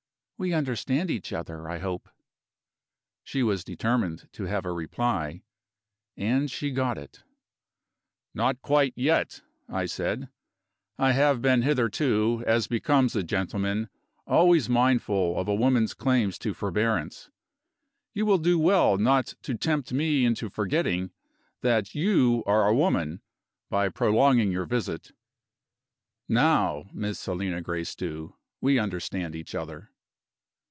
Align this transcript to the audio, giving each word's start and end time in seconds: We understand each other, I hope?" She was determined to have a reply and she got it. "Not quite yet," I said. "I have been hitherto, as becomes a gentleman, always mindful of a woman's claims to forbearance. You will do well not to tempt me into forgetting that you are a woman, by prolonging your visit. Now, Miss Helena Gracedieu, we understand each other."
We 0.43 0.53
understand 0.55 1.11
each 1.11 1.31
other, 1.33 1.69
I 1.69 1.77
hope?" 1.77 2.09
She 3.23 3.43
was 3.43 3.63
determined 3.63 4.27
to 4.31 4.45
have 4.45 4.65
a 4.65 4.71
reply 4.71 5.43
and 6.17 6.49
she 6.49 6.71
got 6.71 6.97
it. 6.97 7.21
"Not 8.33 8.59
quite 8.63 8.93
yet," 8.95 9.43
I 9.69 9.85
said. 9.85 10.29
"I 10.97 11.11
have 11.11 11.43
been 11.43 11.61
hitherto, 11.61 12.43
as 12.47 12.65
becomes 12.65 13.15
a 13.15 13.21
gentleman, 13.21 13.87
always 14.25 14.67
mindful 14.67 15.37
of 15.39 15.47
a 15.47 15.53
woman's 15.53 15.93
claims 15.93 16.39
to 16.39 16.55
forbearance. 16.55 17.29
You 18.15 18.25
will 18.25 18.39
do 18.39 18.57
well 18.57 18.97
not 18.97 19.35
to 19.43 19.53
tempt 19.55 19.93
me 19.93 20.25
into 20.25 20.49
forgetting 20.49 21.11
that 21.61 21.93
you 21.93 22.41
are 22.47 22.67
a 22.67 22.73
woman, 22.73 23.21
by 23.69 23.89
prolonging 23.89 24.51
your 24.51 24.65
visit. 24.65 25.11
Now, 26.27 26.89
Miss 26.93 27.23
Helena 27.23 27.61
Gracedieu, 27.61 28.35
we 28.59 28.79
understand 28.79 29.35
each 29.35 29.53
other." 29.53 29.89